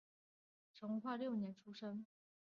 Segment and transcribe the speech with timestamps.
[0.73, 2.03] 成化六年出生。